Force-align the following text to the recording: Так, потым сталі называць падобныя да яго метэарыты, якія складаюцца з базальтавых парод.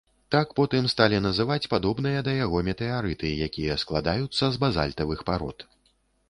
Так, 0.35 0.53
потым 0.59 0.85
сталі 0.93 1.19
называць 1.25 1.67
падобныя 1.73 2.23
да 2.27 2.33
яго 2.37 2.61
метэарыты, 2.69 3.33
якія 3.49 3.77
складаюцца 3.83 4.43
з 4.57 4.63
базальтавых 4.65 5.19
парод. 5.31 5.69